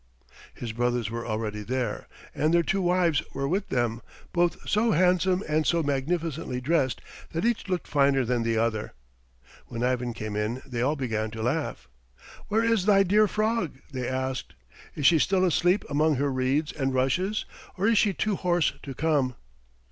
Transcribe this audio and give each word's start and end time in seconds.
His 0.55 0.71
brothers 0.73 1.11
were 1.11 1.27
already 1.27 1.61
there, 1.61 2.07
and 2.33 2.51
their 2.51 2.63
two 2.63 2.81
wives 2.81 3.21
were 3.35 3.47
with 3.47 3.69
them, 3.69 4.01
both 4.33 4.67
so 4.67 4.93
handsome 4.93 5.43
and 5.47 5.63
so 5.63 5.83
magnificently 5.83 6.59
dressed 6.59 7.01
that 7.33 7.45
each 7.45 7.67
looked 7.69 7.85
finer 7.87 8.25
than 8.25 8.41
the 8.41 8.57
other. 8.57 8.93
When 9.67 9.83
Ivan 9.83 10.13
came 10.15 10.35
in 10.35 10.63
they 10.65 10.81
all 10.81 10.95
began 10.95 11.29
to 11.29 11.43
laugh. 11.43 11.87
"Where 12.47 12.63
is 12.63 12.87
thy 12.87 13.03
dear 13.03 13.27
frog?" 13.27 13.77
they 13.91 14.07
asked. 14.09 14.55
"Is 14.95 15.05
she 15.05 15.19
still 15.19 15.45
asleep 15.45 15.85
among 15.87 16.15
her 16.15 16.31
reeds 16.31 16.71
and 16.71 16.95
rushes, 16.95 17.45
or 17.77 17.87
is 17.87 17.99
she 17.99 18.11
too 18.11 18.37
hoarse 18.37 18.73
to 18.81 18.95
come?" 18.95 19.35